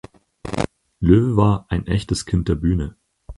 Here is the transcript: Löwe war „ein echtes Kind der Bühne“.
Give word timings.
Löwe 0.99 1.37
war 1.37 1.67
„ein 1.69 1.85
echtes 1.85 2.25
Kind 2.25 2.47
der 2.49 2.55
Bühne“. 2.55 2.95